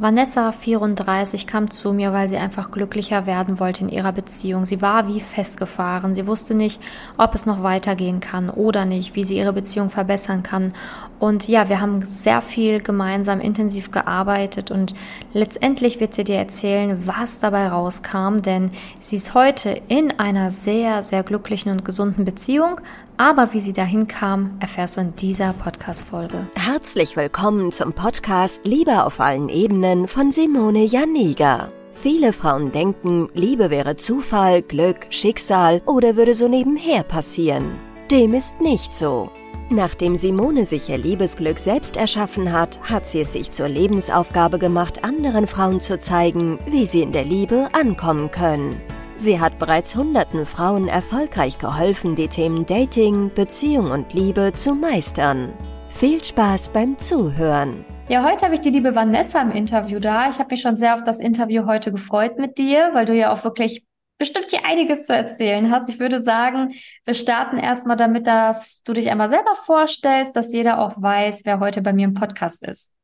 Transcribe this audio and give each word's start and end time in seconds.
Vanessa 0.00 0.50
34 0.50 1.46
kam 1.46 1.70
zu 1.70 1.92
mir, 1.92 2.10
weil 2.14 2.26
sie 2.26 2.38
einfach 2.38 2.70
glücklicher 2.70 3.26
werden 3.26 3.60
wollte 3.60 3.82
in 3.82 3.90
ihrer 3.90 4.12
Beziehung. 4.12 4.64
Sie 4.64 4.80
war 4.80 5.06
wie 5.08 5.20
festgefahren. 5.20 6.14
Sie 6.14 6.26
wusste 6.26 6.54
nicht, 6.54 6.80
ob 7.18 7.34
es 7.34 7.44
noch 7.44 7.62
weitergehen 7.62 8.18
kann 8.18 8.48
oder 8.48 8.86
nicht, 8.86 9.14
wie 9.14 9.24
sie 9.24 9.36
ihre 9.36 9.52
Beziehung 9.52 9.90
verbessern 9.90 10.42
kann. 10.42 10.72
Und 11.18 11.48
ja, 11.48 11.68
wir 11.68 11.82
haben 11.82 12.00
sehr 12.00 12.40
viel 12.40 12.80
gemeinsam 12.80 13.40
intensiv 13.40 13.90
gearbeitet 13.90 14.70
und 14.70 14.94
letztendlich 15.34 16.00
wird 16.00 16.14
sie 16.14 16.24
dir 16.24 16.36
erzählen, 16.36 17.06
was 17.06 17.40
dabei 17.40 17.68
rauskam, 17.68 18.38
denn 18.38 18.70
sie 18.98 19.16
ist 19.16 19.34
heute 19.34 19.82
in 19.88 20.18
einer 20.18 20.50
sehr, 20.50 21.02
sehr 21.02 21.22
glücklichen 21.22 21.72
und 21.72 21.84
gesunden 21.84 22.24
Beziehung, 22.24 22.80
aber 23.20 23.52
wie 23.52 23.60
sie 23.60 23.74
dahin 23.74 24.06
kam, 24.06 24.56
erfährst 24.60 24.96
du 24.96 25.02
in 25.02 25.14
dieser 25.14 25.52
Podcast-Folge. 25.52 26.46
Herzlich 26.54 27.16
willkommen 27.16 27.70
zum 27.70 27.92
Podcast 27.92 28.62
Liebe 28.64 29.04
auf 29.04 29.20
allen 29.20 29.50
Ebenen 29.50 30.08
von 30.08 30.32
Simone 30.32 30.84
Janiga. 30.84 31.70
Viele 31.92 32.32
Frauen 32.32 32.72
denken, 32.72 33.28
Liebe 33.34 33.68
wäre 33.68 33.96
Zufall, 33.96 34.62
Glück, 34.62 35.06
Schicksal 35.10 35.82
oder 35.84 36.16
würde 36.16 36.32
so 36.32 36.48
nebenher 36.48 37.02
passieren. 37.02 37.78
Dem 38.10 38.32
ist 38.32 38.58
nicht 38.62 38.94
so. 38.94 39.30
Nachdem 39.68 40.16
Simone 40.16 40.64
sich 40.64 40.88
ihr 40.88 40.96
Liebesglück 40.96 41.58
selbst 41.58 41.98
erschaffen 41.98 42.50
hat, 42.52 42.80
hat 42.80 43.06
sie 43.06 43.20
es 43.20 43.32
sich 43.32 43.50
zur 43.50 43.68
Lebensaufgabe 43.68 44.58
gemacht, 44.58 45.04
anderen 45.04 45.46
Frauen 45.46 45.80
zu 45.80 45.98
zeigen, 45.98 46.58
wie 46.64 46.86
sie 46.86 47.02
in 47.02 47.12
der 47.12 47.24
Liebe 47.24 47.68
ankommen 47.74 48.30
können. 48.30 48.80
Sie 49.20 49.38
hat 49.38 49.58
bereits 49.58 49.94
hunderten 49.96 50.46
Frauen 50.46 50.88
erfolgreich 50.88 51.58
geholfen, 51.58 52.14
die 52.14 52.28
Themen 52.28 52.64
Dating, 52.64 53.30
Beziehung 53.34 53.90
und 53.90 54.14
Liebe 54.14 54.54
zu 54.54 54.74
meistern. 54.74 55.52
Viel 55.90 56.24
Spaß 56.24 56.70
beim 56.70 56.96
Zuhören. 56.96 57.84
Ja, 58.08 58.24
heute 58.24 58.46
habe 58.46 58.54
ich 58.54 58.62
die 58.62 58.70
liebe 58.70 58.94
Vanessa 58.94 59.42
im 59.42 59.50
Interview 59.50 59.98
da. 59.98 60.30
Ich 60.30 60.38
habe 60.38 60.48
mich 60.52 60.62
schon 60.62 60.78
sehr 60.78 60.94
auf 60.94 61.02
das 61.02 61.20
Interview 61.20 61.66
heute 61.66 61.92
gefreut 61.92 62.38
mit 62.38 62.56
dir, 62.56 62.92
weil 62.94 63.04
du 63.04 63.14
ja 63.14 63.30
auch 63.30 63.44
wirklich 63.44 63.84
bestimmt 64.16 64.52
hier 64.52 64.64
einiges 64.64 65.04
zu 65.04 65.12
erzählen 65.12 65.70
hast. 65.70 65.90
Ich 65.90 66.00
würde 66.00 66.18
sagen, 66.18 66.72
wir 67.04 67.12
starten 67.12 67.58
erstmal 67.58 67.96
damit, 67.96 68.26
dass 68.26 68.82
du 68.84 68.94
dich 68.94 69.10
einmal 69.10 69.28
selber 69.28 69.54
vorstellst, 69.54 70.34
dass 70.34 70.50
jeder 70.54 70.78
auch 70.78 70.94
weiß, 70.96 71.42
wer 71.44 71.60
heute 71.60 71.82
bei 71.82 71.92
mir 71.92 72.06
im 72.06 72.14
Podcast 72.14 72.66
ist. 72.66 72.94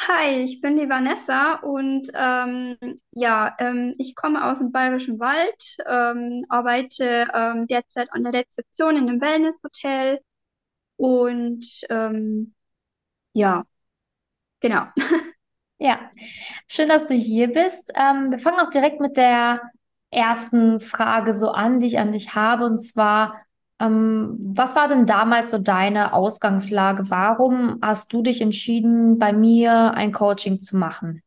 Hi, 0.00 0.42
ich 0.44 0.60
bin 0.60 0.76
die 0.76 0.88
Vanessa 0.88 1.54
und 1.56 2.08
ähm, 2.14 2.76
ja, 3.12 3.54
ähm, 3.58 3.94
ich 3.98 4.14
komme 4.14 4.44
aus 4.44 4.58
dem 4.58 4.70
Bayerischen 4.72 5.18
Wald, 5.18 5.76
ähm, 5.86 6.44
arbeite 6.48 7.26
ähm, 7.34 7.66
derzeit 7.66 8.08
an 8.12 8.22
der 8.24 8.32
Rezeption 8.32 8.96
in 8.96 9.08
einem 9.08 9.20
Wellnesshotel 9.20 10.20
und 10.96 11.66
ähm, 11.90 12.54
ja, 13.34 13.66
genau. 14.60 14.86
Ja, 15.80 16.10
schön, 16.68 16.88
dass 16.88 17.06
du 17.06 17.14
hier 17.14 17.48
bist. 17.52 17.92
Ähm, 17.96 18.30
wir 18.32 18.38
fangen 18.38 18.60
auch 18.60 18.70
direkt 18.70 19.00
mit 19.00 19.16
der 19.16 19.62
ersten 20.10 20.80
Frage 20.80 21.34
so 21.34 21.50
an, 21.52 21.80
die 21.80 21.88
ich 21.88 21.98
an 21.98 22.12
dich 22.12 22.34
habe, 22.34 22.64
und 22.66 22.78
zwar, 22.78 23.40
was 23.80 24.74
war 24.74 24.88
denn 24.88 25.06
damals 25.06 25.52
so 25.52 25.58
deine 25.58 26.12
Ausgangslage? 26.12 27.10
Warum 27.10 27.78
hast 27.80 28.12
du 28.12 28.22
dich 28.22 28.40
entschieden, 28.40 29.18
bei 29.18 29.32
mir 29.32 29.94
ein 29.94 30.12
Coaching 30.12 30.58
zu 30.58 30.76
machen? 30.76 31.22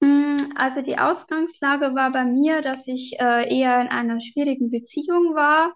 Mm, 0.00 0.36
also 0.56 0.82
die 0.82 0.98
Ausgangslage 0.98 1.94
war 1.94 2.10
bei 2.10 2.24
mir, 2.24 2.62
dass 2.62 2.88
ich 2.88 3.18
äh, 3.20 3.56
eher 3.56 3.80
in 3.80 3.88
einer 3.88 4.18
schwierigen 4.20 4.70
Beziehung 4.70 5.34
war. 5.34 5.74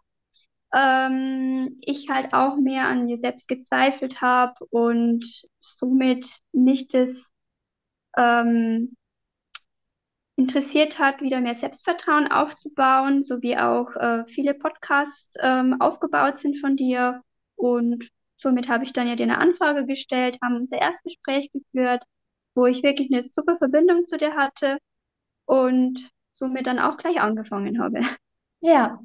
Ähm, 0.74 1.78
ich 1.80 2.08
halt 2.10 2.34
auch 2.34 2.56
mehr 2.56 2.88
an 2.88 3.04
mir 3.04 3.16
selbst 3.16 3.46
gezweifelt 3.48 4.20
habe 4.20 4.54
und 4.70 5.24
somit 5.60 6.26
nicht 6.52 6.92
das 6.94 7.32
ähm, 8.16 8.96
interessiert 10.36 10.98
hat, 10.98 11.22
wieder 11.22 11.40
mehr 11.40 11.54
Selbstvertrauen 11.54 12.30
aufzubauen, 12.30 13.22
so 13.22 13.40
wie 13.42 13.56
auch 13.56 13.96
äh, 13.96 14.24
viele 14.26 14.54
Podcasts 14.54 15.34
ähm, 15.40 15.80
aufgebaut 15.80 16.38
sind 16.38 16.58
von 16.58 16.76
dir. 16.76 17.22
Und 17.56 18.10
somit 18.36 18.68
habe 18.68 18.84
ich 18.84 18.92
dann 18.92 19.08
ja 19.08 19.16
dir 19.16 19.24
eine 19.24 19.38
Anfrage 19.38 19.86
gestellt, 19.86 20.38
haben 20.42 20.56
unser 20.56 20.78
Erstgespräch 20.78 21.50
geführt, 21.52 22.04
wo 22.54 22.66
ich 22.66 22.82
wirklich 22.82 23.10
eine 23.10 23.22
super 23.22 23.56
Verbindung 23.56 24.06
zu 24.06 24.18
dir 24.18 24.34
hatte 24.36 24.78
und 25.46 26.10
somit 26.34 26.66
dann 26.66 26.78
auch 26.78 26.98
gleich 26.98 27.20
angefangen 27.20 27.82
habe. 27.82 28.00
Ja, 28.60 28.98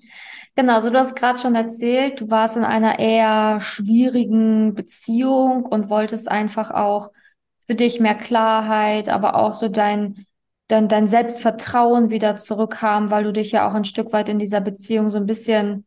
genau. 0.56 0.76
Also 0.76 0.90
du 0.90 0.98
hast 0.98 1.16
gerade 1.16 1.38
schon 1.38 1.56
erzählt, 1.56 2.22
du 2.22 2.30
warst 2.30 2.58
in 2.58 2.64
einer 2.64 3.00
eher 3.00 3.60
schwierigen 3.62 4.74
Beziehung 4.74 5.66
und 5.66 5.90
wolltest 5.90 6.32
einfach 6.32 6.72
auch 6.72 7.12
für 7.60 7.76
dich 7.76 8.00
mehr 8.00 8.16
Klarheit, 8.16 9.10
aber 9.10 9.36
auch 9.36 9.54
so 9.54 9.68
dein 9.70 10.26
dein, 10.72 10.88
dein 10.88 11.08
Selbstvertrauen 11.08 12.10
wieder 12.10 12.36
zurückhaben, 12.38 13.12
weil 13.12 13.24
du 13.24 13.34
dich 13.34 13.52
ja 13.52 13.68
auch 13.70 13.74
ein 13.74 13.84
Stück 13.86 14.14
weit 14.14 14.30
in 14.30 14.40
dieser 14.40 14.62
Beziehung 14.62 15.10
so 15.10 15.18
ein 15.18 15.26
bisschen, 15.26 15.86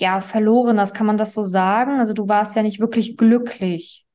ja, 0.00 0.20
verloren 0.20 0.80
hast. 0.80 0.94
Kann 0.94 1.06
man 1.06 1.16
das 1.16 1.34
so 1.34 1.44
sagen? 1.44 1.98
Also 2.00 2.12
du 2.14 2.28
warst 2.28 2.56
ja 2.56 2.62
nicht 2.62 2.80
wirklich 2.80 3.16
glücklich. 3.16 4.06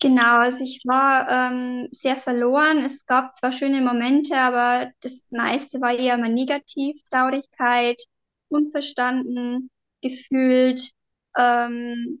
Genau, 0.00 0.38
also 0.40 0.64
ich 0.64 0.82
war 0.84 1.28
ähm, 1.30 1.86
sehr 1.92 2.16
verloren. 2.16 2.78
Es 2.84 3.06
gab 3.06 3.36
zwar 3.36 3.52
schöne 3.52 3.80
Momente, 3.80 4.36
aber 4.36 4.90
das 5.00 5.22
meiste 5.30 5.80
war 5.80 5.92
eher 5.94 6.18
mal 6.18 6.28
negativ, 6.28 6.96
Traurigkeit, 7.08 8.02
unverstanden, 8.48 9.70
gefühlt 10.00 10.90
ähm, 11.36 12.20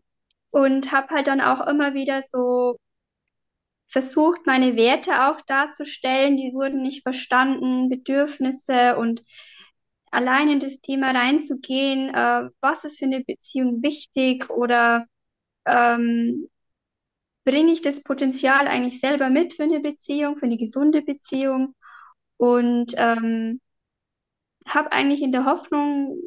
und 0.50 0.92
habe 0.92 1.08
halt 1.14 1.26
dann 1.26 1.40
auch 1.40 1.66
immer 1.66 1.94
wieder 1.94 2.22
so 2.22 2.76
versucht, 3.92 4.46
meine 4.46 4.76
Werte 4.76 5.28
auch 5.28 5.40
darzustellen. 5.42 6.36
Die 6.36 6.52
wurden 6.54 6.82
nicht 6.82 7.02
verstanden, 7.02 7.90
Bedürfnisse 7.90 8.96
und 8.96 9.22
allein 10.10 10.48
in 10.48 10.60
das 10.60 10.80
Thema 10.80 11.10
reinzugehen, 11.10 12.14
äh, 12.14 12.48
was 12.60 12.84
ist 12.84 12.98
für 12.98 13.06
eine 13.06 13.22
Beziehung 13.24 13.82
wichtig 13.82 14.50
oder 14.50 15.06
ähm, 15.66 16.48
bringe 17.44 17.72
ich 17.72 17.82
das 17.82 18.02
Potenzial 18.02 18.68
eigentlich 18.68 19.00
selber 19.00 19.30
mit 19.30 19.54
für 19.54 19.64
eine 19.64 19.80
Beziehung, 19.80 20.36
für 20.36 20.46
eine 20.46 20.56
gesunde 20.56 21.02
Beziehung 21.02 21.74
und 22.36 22.94
ähm, 22.96 23.60
habe 24.66 24.92
eigentlich 24.92 25.22
in 25.22 25.32
der 25.32 25.44
Hoffnung, 25.44 26.18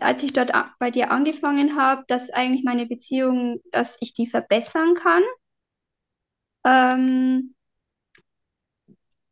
als 0.00 0.22
ich 0.22 0.32
dort 0.32 0.52
bei 0.78 0.90
dir 0.90 1.10
angefangen 1.10 1.76
habe, 1.76 2.04
dass 2.08 2.30
eigentlich 2.30 2.64
meine 2.64 2.86
Beziehung, 2.86 3.60
dass 3.72 3.96
ich 4.00 4.14
die 4.14 4.26
verbessern 4.26 4.94
kann 4.94 5.22
ähm, 6.66 7.54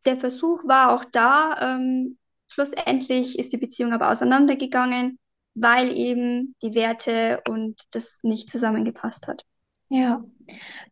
der 0.06 0.16
Versuch 0.16 0.64
war 0.64 0.94
auch 0.94 1.04
da. 1.04 1.56
Ähm, 1.60 2.18
schlussendlich 2.48 3.38
ist 3.38 3.52
die 3.52 3.58
Beziehung 3.58 3.92
aber 3.92 4.10
auseinandergegangen, 4.10 5.18
weil 5.54 5.96
eben 5.96 6.54
die 6.62 6.74
Werte 6.74 7.42
und 7.48 7.80
das 7.90 8.20
nicht 8.22 8.48
zusammengepasst 8.48 9.26
hat. 9.26 9.44
Ja, 9.88 10.24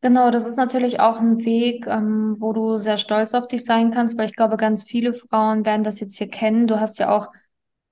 genau. 0.00 0.30
Das 0.30 0.46
ist 0.46 0.56
natürlich 0.56 1.00
auch 1.00 1.18
ein 1.18 1.44
Weg, 1.44 1.86
ähm, 1.86 2.36
wo 2.38 2.52
du 2.52 2.78
sehr 2.78 2.98
stolz 2.98 3.34
auf 3.34 3.48
dich 3.48 3.64
sein 3.64 3.90
kannst, 3.90 4.18
weil 4.18 4.26
ich 4.26 4.36
glaube, 4.36 4.56
ganz 4.56 4.84
viele 4.84 5.12
Frauen 5.12 5.64
werden 5.64 5.82
das 5.82 6.00
jetzt 6.00 6.18
hier 6.18 6.28
kennen. 6.28 6.66
Du 6.66 6.78
hast 6.78 6.98
ja 6.98 7.10
auch 7.10 7.28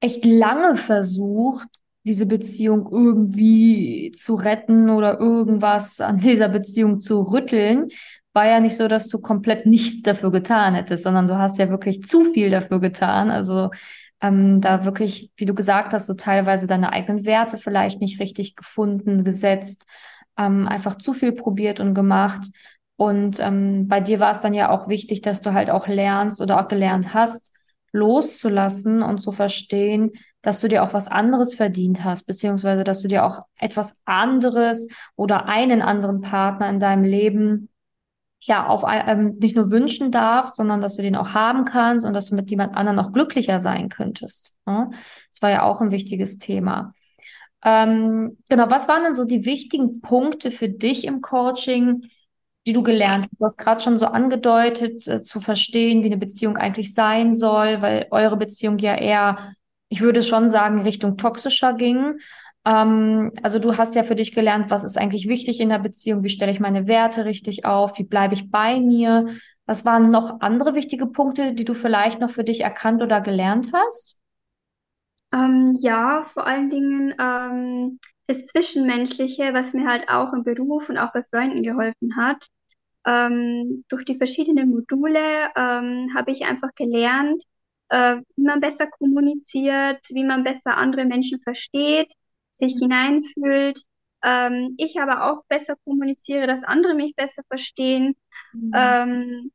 echt 0.00 0.25
lange 0.25 0.77
versucht, 0.77 1.69
diese 2.05 2.27
Beziehung 2.27 2.88
irgendwie 2.91 4.12
zu 4.12 4.34
retten 4.34 4.88
oder 4.88 5.21
irgendwas 5.21 6.00
an 6.00 6.19
dieser 6.19 6.49
Beziehung 6.49 7.00
zu 7.00 7.21
rütteln 7.22 7.88
war 8.33 8.47
ja 8.47 8.61
nicht 8.61 8.77
so, 8.77 8.89
dass 8.89 9.09
du 9.09 9.21
komplett 9.21 9.67
nichts 9.67 10.03
dafür 10.03 10.31
getan 10.31 10.75
hättest, 10.75 11.03
sondern 11.03 11.27
du 11.27 11.39
hast 11.39 11.59
ja 11.59 11.69
wirklich 11.69 12.03
zu 12.03 12.33
viel 12.33 12.51
dafür 12.51 12.81
getan. 12.81 13.31
Also 13.31 13.71
ähm, 14.21 14.61
da 14.61 14.85
wirklich, 14.85 15.31
wie 15.37 15.47
du 15.47 15.55
gesagt 15.55 15.95
hast, 15.95 16.07
so 16.07 16.15
teilweise 16.15 16.67
deine 16.67 16.93
eigenen 16.93 17.25
Werte 17.25 17.57
vielleicht 17.57 18.01
nicht 18.01 18.21
richtig 18.21 18.57
gefunden, 18.57 19.25
gesetzt, 19.25 19.87
ähm, 20.39 20.69
einfach 20.69 20.97
zu 20.99 21.13
viel 21.13 21.33
probiert 21.33 21.81
und 21.81 21.95
gemacht. 21.95 22.47
Und 22.97 23.41
ähm, 23.41 23.88
bei 23.88 24.00
dir 24.00 24.21
war 24.21 24.33
es 24.33 24.43
dann 24.43 24.55
ja 24.55 24.71
auch 24.71 24.88
wichtig, 24.88 25.23
dass 25.23 25.41
du 25.41 25.55
halt 25.55 25.71
auch 25.71 25.88
lernst 25.88 26.41
oder 26.41 26.61
auch 26.61 26.69
gelernt 26.69 27.15
hast, 27.15 27.53
loszulassen 27.93 29.03
und 29.03 29.19
zu 29.19 29.33
verstehen, 29.33 30.12
dass 30.43 30.61
du 30.61 30.69
dir 30.69 30.83
auch 30.83 30.93
was 30.93 31.09
anderes 31.09 31.55
verdient 31.55 32.05
hast, 32.05 32.25
beziehungsweise 32.25 32.85
dass 32.85 33.00
du 33.00 33.09
dir 33.09 33.25
auch 33.25 33.44
etwas 33.59 34.00
anderes 34.05 34.88
oder 35.17 35.47
einen 35.47 35.83
anderen 35.83 36.21
Partner 36.21 36.69
in 36.69 36.79
deinem 36.79 37.05
Leben 37.05 37.69
ja, 38.42 38.66
auf 38.66 38.84
ähm, 38.88 39.37
nicht 39.38 39.54
nur 39.54 39.70
wünschen 39.70 40.10
darfst, 40.10 40.56
sondern 40.56 40.81
dass 40.81 40.96
du 40.96 41.02
den 41.02 41.16
auch 41.16 41.34
haben 41.34 41.64
kannst 41.64 42.06
und 42.06 42.14
dass 42.14 42.26
du 42.26 42.34
mit 42.34 42.50
jemand 42.50 42.76
anderem 42.76 42.98
auch 42.98 43.12
glücklicher 43.12 43.60
sein 43.60 43.88
könntest. 43.88 44.56
Ne? 44.66 44.90
Das 45.31 45.42
war 45.42 45.50
ja 45.50 45.62
auch 45.62 45.81
ein 45.81 45.90
wichtiges 45.90 46.38
Thema. 46.38 46.94
Ähm, 47.62 48.38
genau, 48.48 48.70
was 48.70 48.88
waren 48.88 49.04
denn 49.04 49.14
so 49.14 49.25
die 49.25 49.44
wichtigen 49.44 50.00
Punkte 50.00 50.50
für 50.50 50.70
dich 50.70 51.06
im 51.06 51.20
Coaching, 51.20 52.08
die 52.66 52.72
du 52.72 52.82
gelernt 52.82 53.26
hast? 53.26 53.38
Du 53.38 53.44
hast 53.44 53.58
gerade 53.58 53.82
schon 53.82 53.98
so 53.98 54.06
angedeutet, 54.06 55.06
äh, 55.06 55.20
zu 55.20 55.40
verstehen, 55.40 56.02
wie 56.02 56.06
eine 56.06 56.16
Beziehung 56.16 56.56
eigentlich 56.56 56.94
sein 56.94 57.34
soll, 57.34 57.82
weil 57.82 58.06
eure 58.10 58.38
Beziehung 58.38 58.78
ja 58.78 58.94
eher, 58.94 59.54
ich 59.90 60.00
würde 60.00 60.22
schon 60.22 60.48
sagen, 60.48 60.81
Richtung 60.81 61.19
toxischer 61.19 61.75
ging. 61.75 62.19
Ähm, 62.65 63.33
also 63.43 63.59
du 63.59 63.77
hast 63.77 63.95
ja 63.95 64.03
für 64.03 64.15
dich 64.15 64.33
gelernt, 64.35 64.71
was 64.71 64.85
ist 64.85 64.99
eigentlich 64.99 65.29
wichtig 65.29 65.61
in 65.61 65.71
der 65.71 65.79
Beziehung, 65.79 66.23
wie 66.23 66.29
stelle 66.29 66.53
ich 66.53 66.61
meine 66.61 66.87
Werte 66.87 67.25
richtig 67.25 67.65
auf, 67.65 67.99
wie 67.99 68.05
bleibe 68.05 68.35
ich 68.35 68.51
bei 68.51 68.81
mir. 68.81 69.27
Was 69.67 69.85
waren 69.85 70.11
noch 70.11 70.41
andere 70.41 70.75
wichtige 70.75 71.07
Punkte, 71.07 71.55
die 71.55 71.65
du 71.65 71.75
vielleicht 71.75 72.21
noch 72.21 72.31
für 72.31 72.45
dich 72.45 72.62
erkannt 72.62 73.03
oder 73.03 73.21
gelernt 73.21 73.71
hast? 73.73 74.19
Ähm, 75.33 75.77
ja, 75.81 76.25
vor 76.25 76.47
allen 76.47 76.71
Dingen 76.71 77.15
ähm, 77.19 78.01
das 78.27 78.47
Zwischenmenschliche, 78.47 79.55
was 79.55 79.75
mir 79.75 79.87
halt 79.87 80.09
auch 80.09 80.33
im 80.33 80.43
Beruf 80.43 80.89
und 80.89 80.99
auch 80.99 81.12
bei 81.12 81.23
Freunden 81.23 81.62
geholfen 81.62 82.17
hat. 82.17 82.47
Ähm, 83.07 83.85
durch 83.89 84.05
die 84.05 84.17
verschiedenen 84.17 84.71
Module 84.71 85.51
ähm, 85.57 86.09
habe 86.15 86.33
ich 86.33 86.45
einfach 86.45 86.71
gelernt, 86.75 87.43
äh, 87.89 88.17
wie 88.37 88.43
man 88.43 88.61
besser 88.61 88.87
kommuniziert, 88.89 90.01
wie 90.11 90.25
man 90.25 90.45
besser 90.45 90.77
andere 90.77 91.05
Menschen 91.05 91.41
versteht, 91.41 92.12
sich 92.61 92.77
hineinfühlt. 92.81 93.83
Ähm, 94.23 94.75
ich 94.79 95.01
aber 95.01 95.31
auch 95.33 95.45
besser 95.49 95.75
kommuniziere, 95.85 96.47
dass 96.47 96.62
andere 96.62 96.95
mich 96.95 97.17
besser 97.17 97.43
verstehen. 97.49 98.17
Mhm. 98.53 98.73
Ähm, 98.75 99.53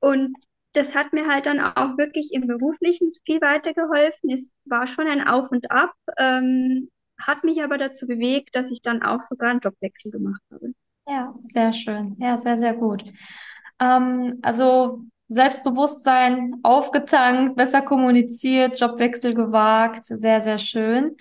und 0.00 0.36
das 0.72 0.96
hat 0.96 1.12
mir 1.12 1.28
halt 1.28 1.46
dann 1.46 1.60
auch 1.60 1.98
wirklich 1.98 2.32
im 2.32 2.46
Beruflichen 2.46 3.08
viel 3.24 3.40
weitergeholfen. 3.40 4.30
Es 4.30 4.54
war 4.64 4.86
schon 4.86 5.06
ein 5.06 5.26
Auf 5.26 5.50
und 5.50 5.70
Ab, 5.70 5.92
ähm, 6.18 6.90
hat 7.20 7.44
mich 7.44 7.62
aber 7.62 7.78
dazu 7.78 8.06
bewegt, 8.06 8.56
dass 8.56 8.70
ich 8.70 8.82
dann 8.82 9.02
auch 9.02 9.20
sogar 9.20 9.50
einen 9.50 9.60
Jobwechsel 9.60 10.10
gemacht 10.10 10.40
habe. 10.50 10.72
Ja, 11.06 11.34
sehr 11.40 11.72
schön. 11.72 12.16
Ja, 12.18 12.36
sehr, 12.36 12.56
sehr 12.56 12.74
gut. 12.74 13.04
Ähm, 13.80 14.38
also 14.42 15.04
Selbstbewusstsein 15.28 16.56
aufgetankt, 16.62 17.56
besser 17.56 17.82
kommuniziert, 17.82 18.78
Jobwechsel 18.78 19.34
gewagt, 19.34 20.04
sehr, 20.04 20.40
sehr 20.40 20.58
schön. 20.58 21.16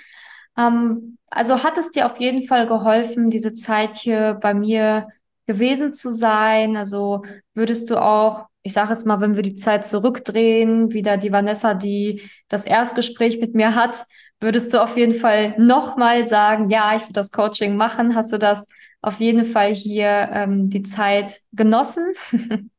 Ähm, 0.68 1.18
also 1.30 1.64
hat 1.64 1.78
es 1.78 1.92
dir 1.92 2.06
auf 2.06 2.18
jeden 2.18 2.44
Fall 2.48 2.68
geholfen, 2.68 3.30
diese 3.30 3.54
Zeit 3.54 3.96
hier 3.98 4.34
bei 4.42 4.54
mir 4.54 5.08
gewesen 5.48 5.94
zu 5.94 6.10
sein? 6.10 6.76
Also 6.76 7.24
würdest 7.54 7.90
du 7.90 7.98
auch, 8.02 8.48
ich 8.64 8.74
sage 8.74 8.92
jetzt 8.92 9.06
mal, 9.06 9.22
wenn 9.22 9.36
wir 9.36 9.44
die 9.44 9.56
Zeit 9.56 9.86
zurückdrehen, 9.86 10.92
wieder 10.94 11.18
die 11.18 11.32
Vanessa, 11.32 11.74
die 11.74 12.22
das 12.50 12.66
Erstgespräch 12.66 13.40
mit 13.40 13.56
mir 13.56 13.76
hat, 13.76 14.06
würdest 14.40 14.74
du 14.74 14.82
auf 14.84 14.98
jeden 14.98 15.14
Fall 15.14 15.56
nochmal 15.60 16.24
sagen, 16.24 16.70
ja, 16.70 16.96
ich 16.96 17.04
würde 17.04 17.14
das 17.14 17.32
Coaching 17.32 17.76
machen? 17.78 18.16
Hast 18.16 18.32
du 18.34 18.38
das 18.40 18.68
auf 19.02 19.20
jeden 19.20 19.46
Fall 19.46 19.74
hier 19.74 20.30
ähm, 20.34 20.70
die 20.70 20.84
Zeit 20.84 21.40
genossen? 21.54 22.14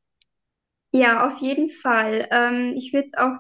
Ja, 0.93 1.27
auf 1.27 1.39
jeden 1.41 1.69
Fall. 1.71 2.27
Ähm, 2.31 2.75
ich 2.77 2.93
würde 2.93 3.07
es 3.07 3.15
auch 3.15 3.39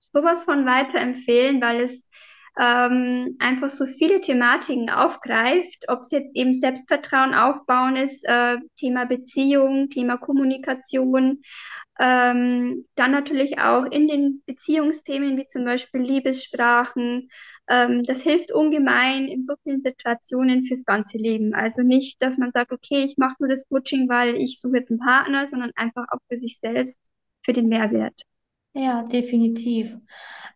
sowas 0.00 0.44
von 0.44 0.66
weiterempfehlen, 0.66 1.60
weil 1.62 1.82
es 1.82 2.08
ähm, 2.58 3.34
einfach 3.38 3.68
so 3.68 3.86
viele 3.86 4.20
Thematiken 4.20 4.90
aufgreift, 4.90 5.86
ob 5.88 6.00
es 6.00 6.10
jetzt 6.10 6.36
eben 6.36 6.54
Selbstvertrauen 6.54 7.34
aufbauen 7.34 7.96
ist, 7.96 8.24
äh, 8.26 8.58
Thema 8.76 9.06
Beziehung, 9.06 9.88
Thema 9.88 10.18
Kommunikation, 10.18 11.42
ähm, 11.98 12.86
dann 12.94 13.10
natürlich 13.10 13.58
auch 13.58 13.84
in 13.84 14.08
den 14.08 14.42
Beziehungsthemen 14.46 15.36
wie 15.36 15.44
zum 15.44 15.64
Beispiel 15.64 16.00
Liebessprachen. 16.00 17.30
Ähm, 17.68 18.02
das 18.04 18.22
hilft 18.22 18.52
ungemein 18.52 19.28
in 19.28 19.40
so 19.40 19.54
vielen 19.62 19.80
Situationen 19.80 20.64
fürs 20.64 20.84
ganze 20.84 21.18
Leben. 21.18 21.54
Also 21.54 21.82
nicht, 21.82 22.20
dass 22.22 22.38
man 22.38 22.52
sagt, 22.52 22.72
okay, 22.72 23.04
ich 23.04 23.16
mache 23.18 23.36
nur 23.38 23.48
das 23.48 23.68
Coaching, 23.68 24.08
weil 24.08 24.36
ich 24.36 24.60
suche 24.60 24.76
jetzt 24.76 24.90
einen 24.90 25.00
Partner, 25.00 25.46
sondern 25.46 25.70
einfach 25.76 26.06
auch 26.10 26.18
für 26.28 26.38
sich 26.38 26.58
selbst, 26.58 27.00
für 27.42 27.52
den 27.52 27.68
Mehrwert. 27.68 28.22
Ja, 28.74 29.02
definitiv. 29.02 29.96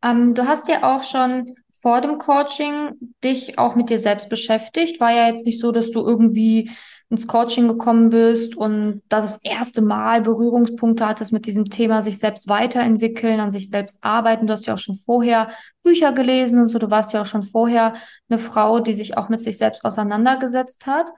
Ähm, 0.03 0.35
du 0.35 0.47
hast 0.47 0.69
ja 0.69 0.83
auch 0.83 1.03
schon 1.03 1.55
vor 1.81 2.01
dem 2.01 2.19
Coaching 2.19 3.15
dich 3.23 3.59
auch 3.59 3.75
mit 3.75 3.91
dir 3.91 3.99
selbst 3.99 4.29
beschäftigt. 4.29 5.01
War 5.01 5.13
ja 5.13 5.29
jetzt 5.29 5.47
nicht 5.47 5.61
so, 5.61 5.73
dass 5.73 5.91
du 5.91 6.01
irgendwie 6.01 6.71
ins 7.09 7.29
Coaching 7.29 7.69
gekommen 7.69 8.11
bist 8.11 8.57
und 8.57 9.03
das, 9.09 9.41
das 9.41 9.45
erste 9.45 9.81
Mal 9.81 10.23
Berührungspunkte 10.23 11.07
hattest 11.07 11.33
mit 11.33 11.47
diesem 11.47 11.67
Thema 11.67 12.03
sich 12.03 12.19
selbst 12.19 12.49
weiterentwickeln, 12.49 13.39
an 13.39 13.53
sich 13.53 13.71
selbst 13.71 14.03
arbeiten. 14.03 14.47
Du 14.47 14.53
hast 14.53 14.67
ja 14.67 14.75
auch 14.75 14.79
schon 14.79 14.97
vorher 14.97 15.49
Bücher 15.85 16.13
gelesen 16.13 16.61
und 16.61 16.69
so. 16.69 16.79
Du 16.81 16.91
warst 16.91 17.13
ja 17.13 17.23
auch 17.23 17.27
schon 17.27 17.45
vorher 17.45 17.95
eine 18.29 18.39
Frau, 18.39 18.81
die 18.81 18.95
sich 18.95 19.17
auch 19.17 19.29
mit 19.29 19.41
sich 19.41 19.57
selbst 19.57 19.85
auseinandergesetzt 19.85 20.87
hat. 20.87 21.09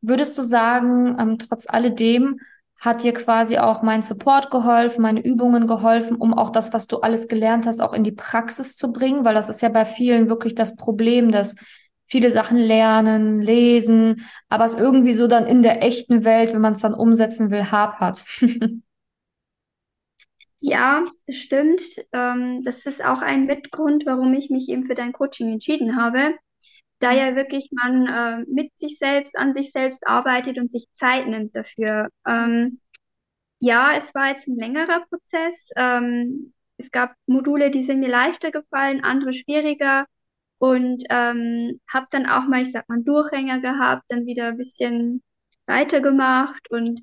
Würdest 0.00 0.38
du 0.38 0.42
sagen, 0.42 1.16
ähm, 1.18 1.38
trotz 1.38 1.66
alledem, 1.68 2.38
hat 2.80 3.02
dir 3.02 3.12
quasi 3.14 3.58
auch 3.58 3.82
mein 3.82 4.02
Support 4.02 4.50
geholfen, 4.50 5.02
meine 5.02 5.24
Übungen 5.24 5.66
geholfen, 5.66 6.16
um 6.16 6.34
auch 6.34 6.50
das, 6.50 6.72
was 6.72 6.86
du 6.86 6.98
alles 7.00 7.28
gelernt 7.28 7.66
hast, 7.66 7.80
auch 7.80 7.92
in 7.92 8.04
die 8.04 8.12
Praxis 8.12 8.76
zu 8.76 8.92
bringen, 8.92 9.24
weil 9.24 9.34
das 9.34 9.48
ist 9.48 9.62
ja 9.62 9.68
bei 9.68 9.84
vielen 9.84 10.28
wirklich 10.28 10.54
das 10.54 10.76
Problem, 10.76 11.30
dass 11.30 11.54
viele 12.06 12.30
Sachen 12.30 12.58
lernen, 12.58 13.40
lesen, 13.40 14.26
aber 14.48 14.64
es 14.64 14.74
irgendwie 14.74 15.14
so 15.14 15.26
dann 15.26 15.46
in 15.46 15.62
der 15.62 15.82
echten 15.82 16.24
Welt, 16.24 16.52
wenn 16.52 16.60
man 16.60 16.72
es 16.72 16.80
dann 16.80 16.94
umsetzen 16.94 17.50
will, 17.50 17.70
hapert. 17.70 18.24
Ja, 20.60 21.04
das 21.26 21.36
stimmt. 21.36 21.82
Ähm, 22.12 22.62
das 22.64 22.86
ist 22.86 23.04
auch 23.04 23.22
ein 23.22 23.46
Mitgrund, 23.46 24.06
warum 24.06 24.32
ich 24.34 24.50
mich 24.50 24.68
eben 24.68 24.84
für 24.84 24.94
dein 24.94 25.12
Coaching 25.12 25.52
entschieden 25.52 25.96
habe, 25.96 26.34
da 27.04 27.12
ja 27.12 27.36
wirklich 27.36 27.68
man 27.70 28.06
äh, 28.06 28.44
mit 28.48 28.78
sich 28.78 28.98
selbst, 28.98 29.38
an 29.38 29.52
sich 29.52 29.72
selbst 29.72 30.06
arbeitet 30.06 30.58
und 30.58 30.72
sich 30.72 30.86
Zeit 30.94 31.26
nimmt 31.28 31.54
dafür. 31.54 32.08
Ähm, 32.26 32.80
ja, 33.60 33.94
es 33.94 34.14
war 34.14 34.28
jetzt 34.28 34.48
ein 34.48 34.56
längerer 34.56 35.04
Prozess. 35.10 35.70
Ähm, 35.76 36.54
es 36.78 36.90
gab 36.90 37.14
Module, 37.26 37.70
die 37.70 37.82
sind 37.82 38.00
mir 38.00 38.08
leichter 38.08 38.50
gefallen, 38.50 39.04
andere 39.04 39.32
schwieriger 39.34 40.06
und 40.58 41.04
ähm, 41.10 41.80
habe 41.92 42.06
dann 42.10 42.26
auch 42.26 42.46
mal, 42.48 42.62
ich 42.62 42.72
sag 42.72 42.88
mal, 42.88 42.96
einen 42.96 43.04
Durchhänger 43.04 43.60
gehabt, 43.60 44.04
dann 44.08 44.26
wieder 44.26 44.48
ein 44.48 44.56
bisschen 44.56 45.22
weitergemacht 45.66 46.70
und 46.70 47.00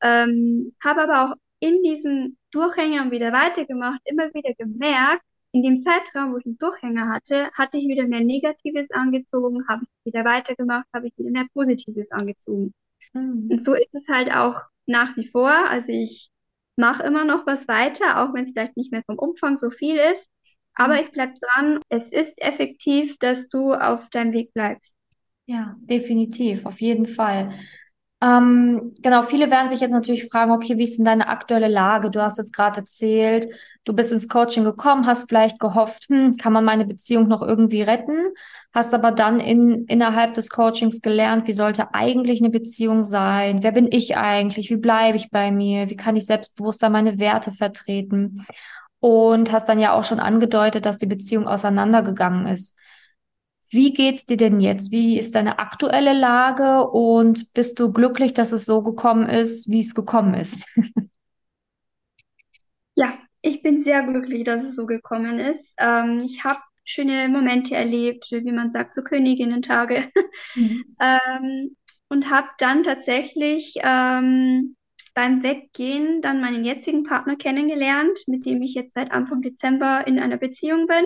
ähm, 0.00 0.74
habe 0.84 1.02
aber 1.02 1.24
auch 1.32 1.36
in 1.58 1.82
diesen 1.82 2.38
Durchhängern 2.52 3.10
wieder 3.10 3.32
weitergemacht, 3.32 4.00
immer 4.04 4.32
wieder 4.32 4.54
gemerkt, 4.54 5.24
in 5.52 5.62
dem 5.62 5.80
Zeitraum, 5.80 6.32
wo 6.32 6.38
ich 6.38 6.46
einen 6.46 6.58
Durchhänger 6.58 7.08
hatte, 7.08 7.50
hatte 7.52 7.78
ich 7.78 7.88
wieder 7.88 8.06
mehr 8.06 8.20
Negatives 8.20 8.90
angezogen, 8.90 9.66
habe 9.68 9.84
ich 9.84 10.12
wieder 10.12 10.24
weitergemacht, 10.24 10.86
habe 10.94 11.08
ich 11.08 11.18
wieder 11.18 11.30
mehr 11.30 11.46
Positives 11.52 12.10
angezogen. 12.12 12.72
Mhm. 13.12 13.48
Und 13.50 13.64
so 13.64 13.74
ist 13.74 13.92
es 13.92 14.06
halt 14.08 14.30
auch 14.30 14.62
nach 14.86 15.16
wie 15.16 15.26
vor. 15.26 15.50
Also 15.50 15.92
ich 15.92 16.30
mache 16.76 17.02
immer 17.02 17.24
noch 17.24 17.46
was 17.46 17.68
weiter, 17.68 18.22
auch 18.22 18.32
wenn 18.34 18.44
es 18.44 18.52
vielleicht 18.52 18.76
nicht 18.76 18.92
mehr 18.92 19.02
vom 19.04 19.18
Umfang 19.18 19.56
so 19.56 19.70
viel 19.70 19.96
ist. 19.96 20.30
Aber 20.74 20.94
mhm. 20.94 21.00
ich 21.00 21.10
bleibe 21.10 21.34
dran. 21.40 21.80
Es 21.88 22.10
ist 22.10 22.40
effektiv, 22.40 23.18
dass 23.18 23.48
du 23.48 23.74
auf 23.74 24.08
deinem 24.10 24.32
Weg 24.32 24.52
bleibst. 24.54 24.96
Ja, 25.46 25.76
definitiv, 25.80 26.64
auf 26.64 26.80
jeden 26.80 27.06
Fall. 27.06 27.58
Ähm, 28.22 28.92
genau, 29.00 29.22
viele 29.22 29.50
werden 29.50 29.70
sich 29.70 29.80
jetzt 29.80 29.92
natürlich 29.92 30.28
fragen, 30.28 30.52
okay, 30.52 30.76
wie 30.76 30.82
ist 30.82 30.98
denn 30.98 31.06
deine 31.06 31.28
aktuelle 31.28 31.68
Lage? 31.68 32.10
Du 32.10 32.20
hast 32.20 32.36
jetzt 32.36 32.54
gerade 32.54 32.80
erzählt, 32.80 33.48
du 33.84 33.94
bist 33.94 34.12
ins 34.12 34.28
Coaching 34.28 34.62
gekommen, 34.62 35.06
hast 35.06 35.26
vielleicht 35.28 35.58
gehofft, 35.58 36.06
hm, 36.10 36.36
kann 36.36 36.52
man 36.52 36.64
meine 36.64 36.84
Beziehung 36.84 37.28
noch 37.28 37.40
irgendwie 37.40 37.80
retten? 37.80 38.18
Hast 38.74 38.92
aber 38.92 39.10
dann 39.10 39.40
in, 39.40 39.86
innerhalb 39.86 40.34
des 40.34 40.50
Coachings 40.50 41.00
gelernt, 41.00 41.48
wie 41.48 41.52
sollte 41.52 41.94
eigentlich 41.94 42.40
eine 42.42 42.50
Beziehung 42.50 43.02
sein? 43.02 43.62
Wer 43.62 43.72
bin 43.72 43.88
ich 43.90 44.18
eigentlich? 44.18 44.70
Wie 44.70 44.76
bleibe 44.76 45.16
ich 45.16 45.30
bei 45.30 45.50
mir? 45.50 45.88
Wie 45.88 45.96
kann 45.96 46.14
ich 46.16 46.26
selbstbewusster 46.26 46.90
meine 46.90 47.18
Werte 47.18 47.52
vertreten? 47.52 48.44
Und 49.00 49.50
hast 49.50 49.66
dann 49.70 49.78
ja 49.78 49.94
auch 49.94 50.04
schon 50.04 50.20
angedeutet, 50.20 50.84
dass 50.84 50.98
die 50.98 51.06
Beziehung 51.06 51.48
auseinandergegangen 51.48 52.46
ist. 52.46 52.76
Wie 53.70 53.92
geht's 53.92 54.26
dir 54.26 54.36
denn 54.36 54.60
jetzt? 54.60 54.90
Wie 54.90 55.18
ist 55.18 55.34
deine 55.34 55.58
aktuelle 55.58 56.12
Lage 56.12 56.88
und 56.90 57.52
bist 57.54 57.78
du 57.78 57.92
glücklich, 57.92 58.34
dass 58.34 58.52
es 58.52 58.64
so 58.66 58.82
gekommen 58.82 59.28
ist, 59.28 59.70
wie 59.70 59.80
es 59.80 59.94
gekommen 59.94 60.34
ist? 60.34 60.66
Ja, 62.96 63.18
ich 63.42 63.62
bin 63.62 63.78
sehr 63.82 64.02
glücklich, 64.02 64.44
dass 64.44 64.62
es 64.64 64.76
so 64.76 64.86
gekommen 64.86 65.38
ist. 65.38 65.74
Ähm, 65.78 66.20
ich 66.24 66.44
habe 66.44 66.60
schöne 66.84 67.28
Momente 67.28 67.74
erlebt, 67.76 68.26
wie 68.30 68.52
man 68.52 68.70
sagt, 68.70 68.94
so 68.94 69.02
Königinnen-Tage. 69.02 70.04
Mhm. 70.56 70.96
ähm, 71.00 71.76
und 72.08 72.28
habe 72.30 72.48
dann 72.58 72.82
tatsächlich 72.82 73.74
ähm, 73.82 74.74
beim 75.14 75.42
Weggehen 75.44 76.20
dann 76.22 76.40
meinen 76.40 76.64
jetzigen 76.64 77.04
Partner 77.04 77.36
kennengelernt, 77.36 78.18
mit 78.26 78.46
dem 78.46 78.62
ich 78.62 78.74
jetzt 78.74 78.94
seit 78.94 79.12
Anfang 79.12 79.42
Dezember 79.42 80.06
in 80.06 80.18
einer 80.18 80.38
Beziehung 80.38 80.86
bin. 80.86 81.04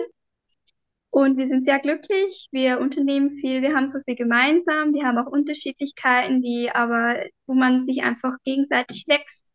Und 1.09 1.37
wir 1.37 1.47
sind 1.47 1.63
sehr 1.63 1.79
glücklich, 1.79 2.49
wir 2.51 2.79
unternehmen 2.79 3.29
viel, 3.29 3.61
wir 3.61 3.73
haben 3.73 3.87
so 3.87 3.99
viel 4.01 4.15
gemeinsam, 4.15 4.93
wir 4.93 5.05
haben 5.05 5.17
auch 5.17 5.31
Unterschiedlichkeiten, 5.31 6.41
die 6.41 6.69
aber, 6.69 7.23
wo 7.47 7.53
man 7.53 7.85
sich 7.85 8.03
einfach 8.03 8.35
gegenseitig 8.43 9.05
wächst. 9.07 9.53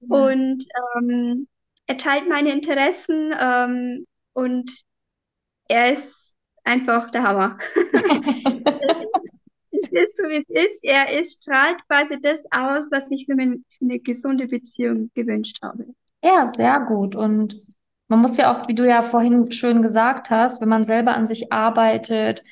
Ja. 0.00 0.16
Und 0.16 0.64
ähm, 0.96 1.48
er 1.86 1.96
teilt 1.96 2.28
meine 2.28 2.52
Interessen 2.52 3.34
ähm, 3.36 4.06
und 4.32 4.70
er 5.68 5.92
ist 5.92 6.36
einfach 6.64 7.10
der 7.10 7.22
Hammer. 7.22 7.58
es 9.72 9.90
ist 9.90 10.16
so, 10.16 10.24
wie 10.24 10.44
es 10.46 10.66
ist. 10.66 10.84
Er 10.84 11.18
ist, 11.18 11.42
strahlt 11.42 11.86
quasi 11.88 12.20
das 12.20 12.46
aus, 12.50 12.90
was 12.92 13.10
ich 13.10 13.26
für, 13.26 13.34
meine, 13.34 13.56
für 13.68 13.84
eine 13.84 13.98
gesunde 13.98 14.46
Beziehung 14.46 15.10
gewünscht 15.14 15.58
habe. 15.62 15.86
Ja, 16.22 16.46
sehr 16.46 16.80
gut. 16.80 17.16
Und 17.16 17.60
man 18.12 18.20
muss 18.20 18.36
ja 18.36 18.52
auch, 18.52 18.68
wie 18.68 18.74
du 18.74 18.86
ja 18.86 19.00
vorhin 19.00 19.50
schön 19.52 19.80
gesagt 19.80 20.28
hast, 20.28 20.60
wenn 20.60 20.68
man 20.68 20.84
selber 20.84 21.14
an 21.14 21.26
sich 21.26 21.50
arbeitet, 21.50 22.44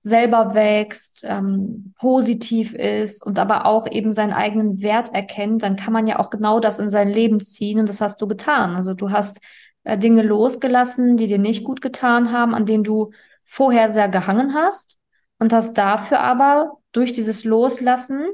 selber 0.00 0.54
wächst, 0.54 1.26
ähm, 1.28 1.92
positiv 1.98 2.72
ist 2.72 3.26
und 3.26 3.40
aber 3.40 3.66
auch 3.66 3.90
eben 3.90 4.12
seinen 4.12 4.32
eigenen 4.32 4.80
Wert 4.80 5.12
erkennt, 5.12 5.64
dann 5.64 5.74
kann 5.74 5.92
man 5.92 6.06
ja 6.06 6.20
auch 6.20 6.30
genau 6.30 6.60
das 6.60 6.78
in 6.78 6.88
sein 6.88 7.08
Leben 7.08 7.40
ziehen 7.40 7.80
und 7.80 7.88
das 7.88 8.00
hast 8.00 8.22
du 8.22 8.28
getan. 8.28 8.76
Also 8.76 8.94
du 8.94 9.10
hast 9.10 9.40
äh, 9.82 9.98
Dinge 9.98 10.22
losgelassen, 10.22 11.16
die 11.16 11.26
dir 11.26 11.38
nicht 11.38 11.64
gut 11.64 11.80
getan 11.80 12.30
haben, 12.30 12.54
an 12.54 12.64
denen 12.64 12.84
du 12.84 13.10
vorher 13.42 13.90
sehr 13.90 14.08
gehangen 14.08 14.54
hast 14.54 15.00
und 15.40 15.52
hast 15.52 15.74
dafür 15.74 16.20
aber 16.20 16.74
durch 16.92 17.12
dieses 17.12 17.42
Loslassen, 17.42 18.24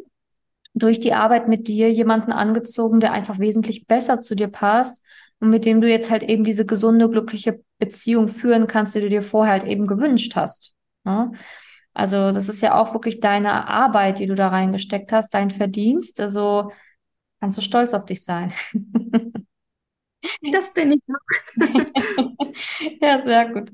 durch 0.74 1.00
die 1.00 1.14
Arbeit 1.14 1.48
mit 1.48 1.66
dir 1.66 1.90
jemanden 1.90 2.30
angezogen, 2.30 3.00
der 3.00 3.12
einfach 3.12 3.38
wesentlich 3.38 3.86
besser 3.86 4.20
zu 4.20 4.34
dir 4.34 4.48
passt 4.48 5.00
und 5.44 5.50
mit 5.50 5.66
dem 5.66 5.82
du 5.82 5.88
jetzt 5.90 6.10
halt 6.10 6.22
eben 6.22 6.42
diese 6.42 6.64
gesunde, 6.64 7.10
glückliche 7.10 7.62
Beziehung 7.78 8.28
führen 8.28 8.66
kannst, 8.66 8.94
die 8.94 9.02
du 9.02 9.10
dir 9.10 9.20
vorher 9.20 9.52
halt 9.52 9.64
eben 9.64 9.86
gewünscht 9.86 10.36
hast. 10.36 10.74
Ja? 11.04 11.32
Also 11.92 12.32
das 12.32 12.48
ist 12.48 12.62
ja 12.62 12.74
auch 12.80 12.94
wirklich 12.94 13.20
deine 13.20 13.68
Arbeit, 13.68 14.20
die 14.20 14.26
du 14.26 14.34
da 14.34 14.48
reingesteckt 14.48 15.12
hast, 15.12 15.34
dein 15.34 15.50
Verdienst. 15.50 16.18
Also 16.18 16.72
kannst 17.40 17.58
du 17.58 17.62
stolz 17.62 17.92
auf 17.92 18.06
dich 18.06 18.24
sein. 18.24 18.54
Das 20.52 20.72
bin 20.72 20.92
ich. 20.92 21.02
Ja, 23.02 23.18
sehr 23.18 23.50
gut. 23.52 23.70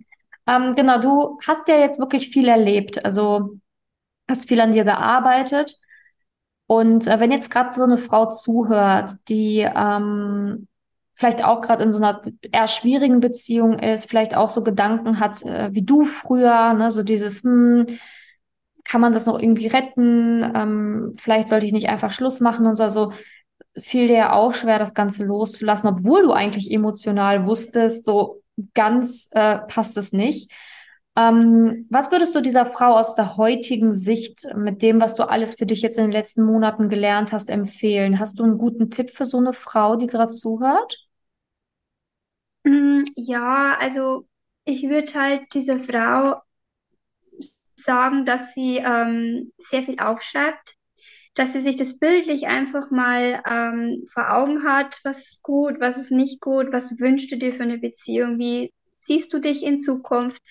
Ähm, 0.48 0.74
genau, 0.74 0.98
du 0.98 1.38
hast 1.46 1.68
ja 1.68 1.78
jetzt 1.78 2.00
wirklich 2.00 2.30
viel 2.30 2.48
erlebt. 2.48 3.04
Also 3.04 3.60
hast 4.28 4.48
viel 4.48 4.60
an 4.60 4.72
dir 4.72 4.82
gearbeitet. 4.82 5.76
Und 6.66 7.06
äh, 7.06 7.20
wenn 7.20 7.30
jetzt 7.30 7.50
gerade 7.50 7.72
so 7.72 7.84
eine 7.84 7.98
Frau 7.98 8.30
zuhört, 8.30 9.12
die 9.28 9.60
ähm, 9.60 10.66
vielleicht 11.20 11.44
auch 11.44 11.60
gerade 11.60 11.82
in 11.82 11.90
so 11.90 11.98
einer 11.98 12.22
eher 12.50 12.66
schwierigen 12.66 13.20
Beziehung 13.20 13.78
ist, 13.78 14.08
vielleicht 14.08 14.34
auch 14.34 14.48
so 14.48 14.64
Gedanken 14.64 15.20
hat 15.20 15.42
äh, 15.42 15.68
wie 15.70 15.82
du 15.82 16.02
früher, 16.02 16.72
ne, 16.72 16.90
so 16.90 17.02
dieses, 17.02 17.42
hm, 17.42 17.84
kann 18.84 19.02
man 19.02 19.12
das 19.12 19.26
noch 19.26 19.38
irgendwie 19.38 19.66
retten? 19.66 20.42
Ähm, 20.54 21.12
vielleicht 21.20 21.48
sollte 21.48 21.66
ich 21.66 21.72
nicht 21.72 21.90
einfach 21.90 22.10
Schluss 22.10 22.40
machen 22.40 22.66
und 22.66 22.76
so. 22.76 22.84
Also 22.84 23.12
fiel 23.76 24.08
dir 24.08 24.16
ja 24.16 24.32
auch 24.32 24.54
schwer, 24.54 24.78
das 24.78 24.94
Ganze 24.94 25.24
loszulassen, 25.24 25.90
obwohl 25.90 26.22
du 26.22 26.32
eigentlich 26.32 26.70
emotional 26.70 27.44
wusstest, 27.44 28.06
so 28.06 28.42
ganz 28.72 29.28
äh, 29.32 29.58
passt 29.68 29.98
es 29.98 30.14
nicht. 30.14 30.50
Ähm, 31.16 31.86
was 31.90 32.10
würdest 32.12 32.34
du 32.34 32.40
dieser 32.40 32.64
Frau 32.64 32.96
aus 32.96 33.14
der 33.14 33.36
heutigen 33.36 33.92
Sicht 33.92 34.46
mit 34.56 34.80
dem, 34.80 35.02
was 35.02 35.14
du 35.14 35.28
alles 35.28 35.54
für 35.54 35.66
dich 35.66 35.82
jetzt 35.82 35.98
in 35.98 36.04
den 36.04 36.12
letzten 36.12 36.44
Monaten 36.44 36.88
gelernt 36.88 37.32
hast, 37.32 37.50
empfehlen? 37.50 38.18
Hast 38.18 38.38
du 38.38 38.44
einen 38.44 38.56
guten 38.56 38.90
Tipp 38.90 39.10
für 39.10 39.26
so 39.26 39.36
eine 39.36 39.52
Frau, 39.52 39.96
die 39.96 40.06
gerade 40.06 40.32
zuhört? 40.32 41.09
Mm, 42.64 43.04
Ja, 43.16 43.76
also 43.78 44.26
ich 44.64 44.82
würde 44.88 45.12
halt 45.14 45.52
dieser 45.54 45.78
Frau 45.78 46.40
sagen, 47.76 48.26
dass 48.26 48.54
sie 48.54 48.78
ähm, 48.78 49.52
sehr 49.58 49.82
viel 49.82 49.98
aufschreibt, 49.98 50.76
dass 51.34 51.52
sie 51.52 51.60
sich 51.62 51.76
das 51.76 51.98
bildlich 51.98 52.46
einfach 52.48 52.90
mal 52.90 53.42
ähm, 53.48 54.04
vor 54.12 54.32
Augen 54.32 54.64
hat, 54.64 55.00
was 55.04 55.20
ist 55.20 55.42
gut, 55.42 55.80
was 55.80 55.98
ist 55.98 56.12
nicht 56.12 56.40
gut, 56.40 56.72
was 56.72 57.00
wünschst 57.00 57.32
du 57.32 57.38
dir 57.38 57.54
für 57.54 57.64
eine 57.64 57.78
Beziehung, 57.78 58.38
wie 58.38 58.72
siehst 58.92 59.32
du 59.34 59.40
dich 59.40 59.64
in 59.64 59.78
Zukunft, 59.78 60.42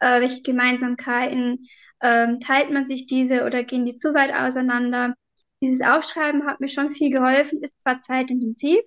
äh, 0.00 0.20
welche 0.20 0.42
Gemeinsamkeiten 0.42 1.66
ähm, 2.02 2.40
teilt 2.40 2.70
man 2.72 2.86
sich 2.86 3.06
diese 3.06 3.44
oder 3.44 3.64
gehen 3.64 3.86
die 3.86 3.92
zu 3.92 4.14
weit 4.14 4.34
auseinander. 4.34 5.14
Dieses 5.62 5.82
Aufschreiben 5.82 6.46
hat 6.46 6.60
mir 6.60 6.68
schon 6.68 6.92
viel 6.92 7.10
geholfen, 7.10 7.62
ist 7.62 7.80
zwar 7.82 8.00
zeitintensiv, 8.02 8.78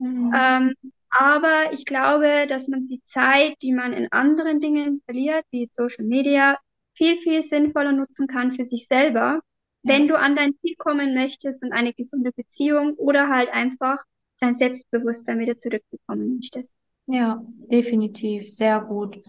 Mhm. 0.00 0.34
ähm, 0.34 0.74
aber 1.18 1.72
ich 1.72 1.84
glaube, 1.84 2.46
dass 2.48 2.68
man 2.68 2.84
die 2.84 3.02
Zeit, 3.04 3.54
die 3.62 3.72
man 3.72 3.92
in 3.92 4.10
anderen 4.12 4.60
Dingen 4.60 5.02
verliert, 5.04 5.44
wie 5.50 5.68
Social 5.70 6.04
Media, 6.04 6.58
viel, 6.94 7.16
viel 7.16 7.42
sinnvoller 7.42 7.92
nutzen 7.92 8.26
kann 8.26 8.54
für 8.54 8.64
sich 8.64 8.86
selber, 8.86 9.40
wenn 9.82 10.08
du 10.08 10.18
an 10.18 10.36
dein 10.36 10.54
Ziel 10.60 10.74
kommen 10.76 11.14
möchtest 11.14 11.62
und 11.64 11.72
eine 11.72 11.92
gesunde 11.92 12.32
Beziehung 12.32 12.94
oder 12.94 13.28
halt 13.28 13.50
einfach 13.52 13.98
dein 14.40 14.54
Selbstbewusstsein 14.54 15.38
wieder 15.38 15.56
zurückbekommen 15.56 16.36
möchtest. 16.36 16.74
Ja, 17.06 17.42
definitiv, 17.70 18.50
sehr 18.50 18.80
gut. 18.80 19.22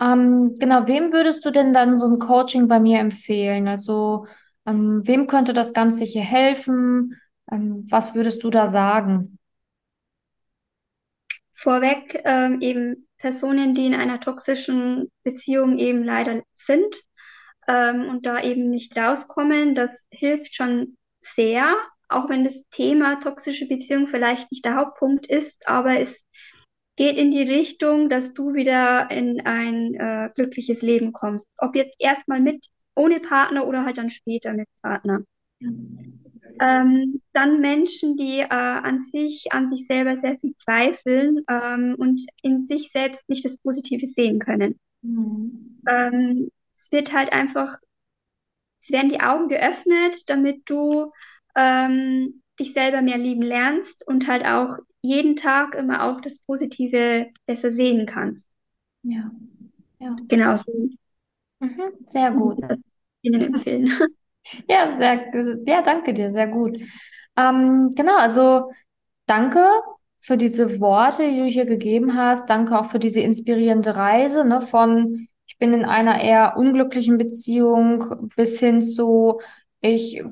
Ähm, 0.00 0.56
genau, 0.58 0.86
wem 0.86 1.12
würdest 1.12 1.44
du 1.44 1.50
denn 1.50 1.72
dann 1.72 1.96
so 1.96 2.06
ein 2.06 2.18
Coaching 2.18 2.68
bei 2.68 2.78
mir 2.78 2.98
empfehlen? 2.98 3.68
Also, 3.68 4.26
ähm, 4.66 5.00
wem 5.04 5.26
könnte 5.26 5.54
das 5.54 5.72
Ganze 5.72 6.04
hier 6.04 6.22
helfen? 6.22 7.14
Ähm, 7.50 7.86
was 7.88 8.14
würdest 8.14 8.44
du 8.44 8.50
da 8.50 8.66
sagen? 8.66 9.35
Vorweg 11.56 12.20
ähm, 12.24 12.60
eben 12.60 13.08
Personen, 13.18 13.74
die 13.74 13.86
in 13.86 13.94
einer 13.94 14.20
toxischen 14.20 15.10
Beziehung 15.24 15.78
eben 15.78 16.04
leider 16.04 16.42
sind 16.52 16.94
ähm, 17.66 18.08
und 18.08 18.26
da 18.26 18.42
eben 18.42 18.68
nicht 18.70 18.96
rauskommen, 18.96 19.74
das 19.74 20.06
hilft 20.10 20.54
schon 20.54 20.96
sehr, 21.20 21.74
auch 22.08 22.28
wenn 22.28 22.44
das 22.44 22.68
Thema 22.68 23.18
toxische 23.18 23.66
Beziehung 23.66 24.06
vielleicht 24.06 24.50
nicht 24.52 24.64
der 24.64 24.76
Hauptpunkt 24.76 25.26
ist, 25.26 25.66
aber 25.66 25.98
es 25.98 26.26
geht 26.96 27.16
in 27.16 27.30
die 27.30 27.42
Richtung, 27.42 28.08
dass 28.08 28.34
du 28.34 28.54
wieder 28.54 29.10
in 29.10 29.40
ein 29.44 29.94
äh, 29.94 30.30
glückliches 30.34 30.82
Leben 30.82 31.12
kommst. 31.12 31.52
Ob 31.58 31.74
jetzt 31.74 31.96
erstmal 31.98 32.40
mit, 32.40 32.66
ohne 32.94 33.20
Partner 33.20 33.66
oder 33.66 33.84
halt 33.84 33.98
dann 33.98 34.08
später 34.08 34.54
mit 34.54 34.68
Partner. 34.82 35.20
Ähm, 35.60 37.20
dann 37.36 37.60
Menschen, 37.60 38.16
die 38.16 38.40
äh, 38.40 38.46
an 38.48 38.98
sich, 38.98 39.52
an 39.52 39.68
sich 39.68 39.86
selber 39.86 40.16
sehr 40.16 40.38
viel 40.38 40.54
zweifeln 40.56 41.40
ähm, 41.48 41.94
und 41.98 42.22
in 42.42 42.58
sich 42.58 42.90
selbst 42.90 43.28
nicht 43.28 43.44
das 43.44 43.58
Positive 43.58 44.06
sehen 44.06 44.38
können. 44.38 44.78
Mhm. 45.02 45.76
Ähm, 45.88 46.50
es 46.72 46.90
wird 46.92 47.12
halt 47.12 47.32
einfach, 47.32 47.76
es 48.80 48.90
werden 48.90 49.10
die 49.10 49.20
Augen 49.20 49.48
geöffnet, 49.48 50.28
damit 50.28 50.62
du 50.66 51.10
ähm, 51.54 52.42
dich 52.58 52.72
selber 52.72 53.02
mehr 53.02 53.18
lieben 53.18 53.42
lernst 53.42 54.06
und 54.06 54.28
halt 54.28 54.44
auch 54.44 54.78
jeden 55.02 55.36
Tag 55.36 55.74
immer 55.74 56.04
auch 56.04 56.20
das 56.20 56.40
Positive 56.40 57.26
besser 57.46 57.70
sehen 57.70 58.06
kannst. 58.06 58.50
Ja, 59.02 59.30
ja. 60.00 60.16
Genauso 60.28 60.64
Mhm. 61.60 61.92
Sehr 62.06 62.30
gut. 62.32 62.58
Ihnen 63.22 63.40
empfehlen. 63.42 63.90
Ja, 64.68 64.92
sehr, 64.92 65.32
ja, 65.66 65.82
danke 65.82 66.14
dir, 66.14 66.32
sehr 66.32 66.46
gut. 66.46 66.78
Ähm, 67.36 67.90
genau, 67.94 68.16
also 68.16 68.70
danke 69.26 69.64
für 70.20 70.36
diese 70.36 70.80
Worte, 70.80 71.28
die 71.30 71.38
du 71.38 71.44
hier 71.44 71.66
gegeben 71.66 72.16
hast. 72.16 72.50
Danke 72.50 72.78
auch 72.78 72.86
für 72.86 72.98
diese 72.98 73.20
inspirierende 73.20 73.96
Reise, 73.96 74.44
ne, 74.44 74.60
von 74.60 75.28
ich 75.46 75.58
bin 75.58 75.72
in 75.72 75.84
einer 75.84 76.20
eher 76.20 76.56
unglücklichen 76.56 77.18
Beziehung 77.18 78.28
bis 78.36 78.58
hin 78.58 78.82
zu 78.82 79.40
ich 79.80 80.22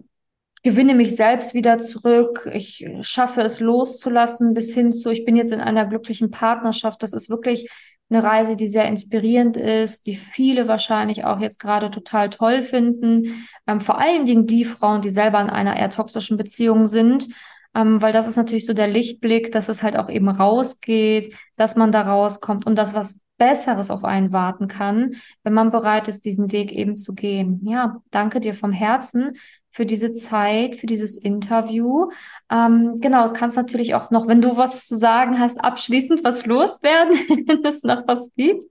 gewinne 0.64 0.94
mich 0.94 1.14
selbst 1.14 1.54
wieder 1.54 1.78
zurück, 1.78 2.49
ich 2.52 2.88
schaffe 3.02 3.42
es 3.42 3.61
loszulassen, 3.61 4.54
bis 4.54 4.75
hin 4.75 4.92
zu, 4.92 5.11
ich 5.11 5.25
bin 5.25 5.37
jetzt 5.37 5.52
in 5.52 5.61
einer 5.61 5.87
glücklichen 5.87 6.30
Partnerschaft. 6.30 7.02
Das 7.02 7.12
ist 7.12 7.28
wirklich 7.28 7.70
eine 8.14 8.25
Reise, 8.25 8.56
die 8.56 8.68
sehr 8.68 8.87
inspirierend 8.87 9.56
ist, 9.56 10.06
die 10.06 10.16
viele 10.16 10.68
wahrscheinlich 10.68 11.25
auch 11.25 11.40
jetzt 11.40 11.59
gerade 11.59 11.90
total 11.90 12.30
toll 12.30 12.62
finden. 12.62 13.47
Ähm, 13.66 13.80
vor 13.80 13.99
allen 13.99 14.25
Dingen 14.25 14.47
die 14.47 14.64
Frauen, 14.64 15.00
die 15.00 15.11
selber 15.11 15.40
in 15.40 15.50
einer 15.50 15.76
eher 15.76 15.90
toxischen 15.90 16.37
Beziehung 16.37 16.87
sind. 16.87 17.28
Ähm, 17.75 18.00
weil 18.00 18.12
das 18.12 18.28
ist 18.28 18.37
natürlich 18.37 18.66
so 18.66 18.73
der 18.73 18.88
Lichtblick, 18.88 19.50
dass 19.50 19.68
es 19.68 19.83
halt 19.83 19.97
auch 19.97 20.09
eben 20.09 20.28
rausgeht, 20.28 21.35
dass 21.56 21.75
man 21.75 21.90
da 21.90 22.02
rauskommt 22.02 22.66
und 22.66 22.78
dass 22.78 22.94
was 22.94 23.25
Besseres 23.37 23.90
auf 23.90 24.04
einen 24.04 24.33
warten 24.33 24.68
kann, 24.68 25.16
wenn 25.42 25.54
man 25.54 25.73
bereit 25.73 26.06
ist, 26.06 26.25
diesen 26.25 26.52
Weg 26.52 26.71
eben 26.71 26.97
zu 26.97 27.14
gehen. 27.14 27.61
Ja, 27.64 28.00
danke 28.12 28.38
dir 28.38 28.54
vom 28.54 28.71
Herzen 28.71 29.33
für 29.75 29.85
diese 29.85 30.12
Zeit, 30.12 30.76
für 30.76 30.87
dieses 30.87 31.16
Interview. 31.16 32.09
Ähm, 32.49 33.00
genau, 33.00 33.33
kannst 33.33 33.57
natürlich 33.57 33.97
auch 33.97 34.12
noch, 34.12 34.28
wenn 34.28 34.40
du 34.40 34.57
was 34.57 34.87
zu 34.87 34.97
sagen 34.97 35.40
hast, 35.40 35.59
abschließend 35.59 36.23
was 36.23 36.47
loswerden, 36.47 37.11
wenn 37.49 37.64
es 37.64 37.83
noch 37.83 38.07
was 38.07 38.33
gibt. 38.37 38.62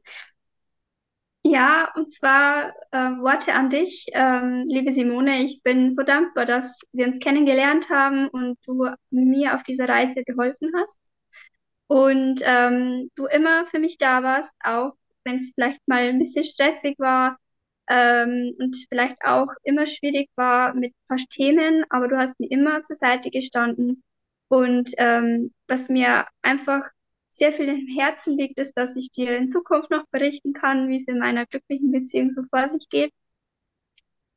Ja, 1.46 1.92
und 1.96 2.10
zwar 2.10 2.70
äh, 2.92 3.20
Worte 3.20 3.54
an 3.54 3.70
dich, 3.70 4.06
ähm, 4.14 4.64
liebe 4.70 4.94
Simone. 4.94 5.44
Ich 5.44 5.62
bin 5.62 5.90
so 5.90 6.04
dankbar, 6.04 6.46
dass 6.46 6.80
wir 6.94 7.06
uns 7.06 7.20
kennengelernt 7.20 7.90
haben 7.90 8.30
und 8.30 8.58
du 8.66 8.88
mir 9.12 9.56
auf 9.56 9.64
dieser 9.64 9.90
Reise 9.90 10.24
geholfen 10.24 10.72
hast. 10.74 11.02
Und 11.88 12.42
ähm, 12.46 13.12
du 13.16 13.26
immer 13.26 13.68
für 13.68 13.80
mich 13.80 13.98
da 13.98 14.24
warst, 14.24 14.54
auch 14.64 14.94
wenn 15.26 15.36
es 15.36 15.52
vielleicht 15.54 15.86
mal 15.86 16.08
ein 16.08 16.18
bisschen 16.18 16.46
stressig 16.46 16.96
war 16.98 17.38
ähm, 17.90 18.56
und 18.60 18.76
vielleicht 18.90 19.18
auch 19.24 19.48
immer 19.64 19.86
schwierig 19.86 20.30
war 20.36 20.74
mit 20.74 20.94
paar 21.08 21.18
Themen, 21.30 21.86
aber 21.90 22.08
du 22.08 22.18
hast 22.18 22.40
mir 22.40 22.50
immer 22.50 22.82
zur 22.84 22.96
Seite 22.96 23.30
gestanden. 23.30 24.04
Und 24.48 24.92
ähm, 24.98 25.54
was 25.68 25.90
mir 25.90 26.28
einfach 26.42 26.88
sehr 27.30 27.52
viel 27.52 27.68
im 27.68 27.88
Herzen 27.88 28.38
liegt, 28.38 28.60
ist, 28.60 28.74
dass 28.74 28.96
ich 28.96 29.12
dir 29.12 29.36
in 29.38 29.48
Zukunft 29.48 29.90
noch 29.90 30.06
berichten 30.12 30.54
kann, 30.54 30.90
wie 30.90 30.98
es 30.98 31.08
in 31.08 31.20
meiner 31.20 31.46
glücklichen 31.48 31.92
Beziehung 31.92 32.30
so 32.30 32.44
vor 32.50 32.70
sich 32.70 32.88
geht. 32.90 33.12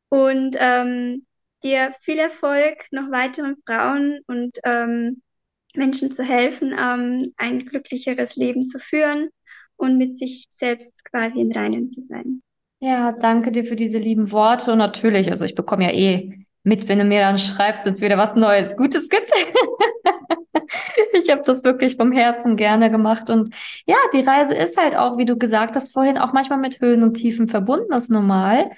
Und 0.08 0.56
ähm, 0.58 1.26
dir 1.62 1.92
viel 2.00 2.18
Erfolg, 2.18 2.86
noch 2.90 3.10
weiteren 3.10 3.56
Frauen 3.66 4.20
und 4.26 4.58
ähm, 4.64 5.22
Menschen 5.74 6.10
zu 6.10 6.24
helfen, 6.24 6.74
ähm, 6.78 7.34
ein 7.36 7.66
glücklicheres 7.66 8.36
Leben 8.36 8.64
zu 8.64 8.78
führen 8.78 9.28
und 9.76 9.98
mit 9.98 10.12
sich 10.14 10.46
selbst 10.50 11.04
quasi 11.04 11.40
im 11.40 11.52
Reinen 11.52 11.90
zu 11.90 12.00
sein. 12.00 12.42
Ja, 12.80 13.12
danke 13.12 13.52
dir 13.52 13.64
für 13.64 13.76
diese 13.76 13.98
lieben 13.98 14.30
Worte. 14.32 14.72
Und 14.72 14.78
natürlich, 14.78 15.30
also 15.30 15.44
ich 15.44 15.54
bekomme 15.54 15.84
ja 15.84 15.90
eh 15.92 16.46
mit, 16.62 16.88
wenn 16.88 16.98
du 16.98 17.04
mir 17.04 17.20
dann 17.20 17.38
schreibst, 17.38 17.86
wenn 17.86 17.94
es 17.94 18.02
wieder 18.02 18.18
was 18.18 18.34
Neues, 18.34 18.76
Gutes 18.76 19.08
gibt. 19.08 19.30
ich 21.12 21.30
habe 21.30 21.42
das 21.44 21.64
wirklich 21.64 21.96
vom 21.96 22.12
Herzen 22.12 22.56
gerne 22.56 22.90
gemacht. 22.90 23.30
Und 23.30 23.54
ja, 23.86 23.96
die 24.12 24.20
Reise 24.20 24.54
ist 24.54 24.76
halt 24.76 24.96
auch, 24.96 25.16
wie 25.16 25.24
du 25.24 25.38
gesagt 25.38 25.74
hast 25.76 25.92
vorhin, 25.92 26.18
auch 26.18 26.32
manchmal 26.32 26.58
mit 26.58 26.80
Höhen 26.80 27.02
und 27.02 27.14
Tiefen 27.14 27.48
verbunden, 27.48 27.86
das 27.90 28.04
ist 28.04 28.10
normal. 28.10 28.70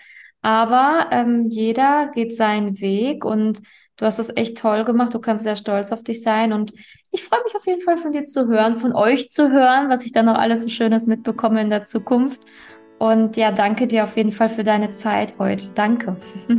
Aber 0.43 1.09
ähm, 1.11 1.45
jeder 1.49 2.11
geht 2.15 2.37
seinen 2.37 2.81
Weg 2.81 3.25
und 3.25 3.61
du 3.97 4.05
hast 4.05 4.21
das 4.21 4.35
echt 4.37 4.59
toll 4.59 4.85
gemacht. 4.85 5.13
Du 5.13 5.19
kannst 5.19 5.43
sehr 5.43 5.57
stolz 5.57 5.91
auf 5.91 6.05
dich 6.05 6.23
sein. 6.23 6.53
Und 6.53 6.73
ich 7.11 7.25
freue 7.25 7.43
mich 7.43 7.57
auf 7.57 7.67
jeden 7.67 7.81
Fall 7.81 7.97
von 7.97 8.13
dir 8.13 8.25
zu 8.25 8.47
hören, 8.47 8.77
von 8.77 8.95
euch 8.95 9.31
zu 9.31 9.51
hören, 9.51 9.89
was 9.89 10.05
ich 10.05 10.13
dann 10.13 10.27
noch 10.27 10.39
alles 10.39 10.63
so 10.63 10.69
Schönes 10.69 11.07
mitbekomme 11.07 11.61
in 11.61 11.71
der 11.71 11.83
Zukunft. 11.83 12.41
Und 12.99 13.37
ja, 13.37 13.53
danke 13.53 13.87
dir 13.87 14.05
auf 14.05 14.17
jeden 14.17 14.33
Fall 14.33 14.49
für 14.49 14.65
deine 14.65 14.91
Zeit 14.91 15.35
heute. 15.39 15.67
Danke. 15.75 16.17